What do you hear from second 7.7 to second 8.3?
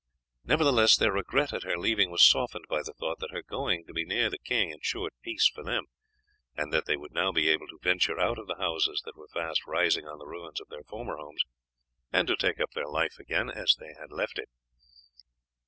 venture